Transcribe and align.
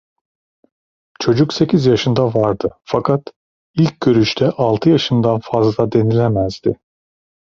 Çocuk 1.19 1.53
sekiz 1.53 1.85
yaşında 1.85 2.33
vardı, 2.33 2.69
fakat 2.83 3.21
ilk 3.77 4.01
görüşte 4.01 4.51
altı 4.57 4.89
yaşından 4.89 5.39
fazla 5.39 5.91
denilemezdi. 5.91 6.79